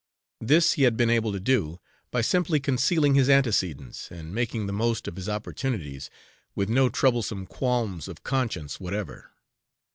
[0.39, 4.73] This he had been able to do by simply concealing his antecedents and making the
[4.73, 6.09] most of his opportunities,
[6.55, 9.29] with no troublesome qualms of conscience whatever.